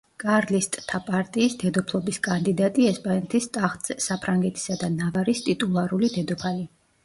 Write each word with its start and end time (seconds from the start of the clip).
კარლისტთა 0.21 0.99
პარტიის 1.09 1.55
დედოფლობის 1.63 2.19
კანდიდატი 2.29 2.89
ესპანეთის 2.93 3.47
ტახტზე, 3.59 3.99
საფრანგეთისა 4.09 4.81
და 4.85 4.93
ნავარის 4.99 5.47
ტიტულარული 5.51 6.15
დედოფალი. 6.19 6.71